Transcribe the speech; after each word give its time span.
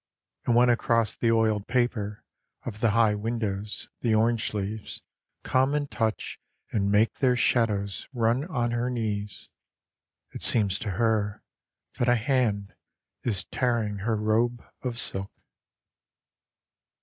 And 0.47 0.55
when 0.55 0.69
across 0.69 1.13
the 1.13 1.31
oiled 1.31 1.67
paper 1.67 2.23
Of 2.63 2.79
the 2.79 2.89
high 2.89 3.13
windows 3.13 3.87
the 3.99 4.15
orange 4.15 4.51
leaves 4.51 5.03
Come 5.43 5.75
and 5.75 5.91
touch 5.91 6.39
and 6.71 6.89
make 6.89 7.19
their 7.19 7.35
shadows 7.35 8.07
run 8.11 8.45
on 8.45 8.71
her 8.71 8.89
knees 8.89 9.51
It 10.31 10.41
seems 10.41 10.79
to 10.79 10.89
her 10.97 11.43
that 11.99 12.09
a 12.09 12.15
hand 12.15 12.73
is 13.21 13.45
tearing 13.45 13.97
her 13.99 14.15
robe 14.15 14.63
of 14.81 14.97
silk. 14.97 15.31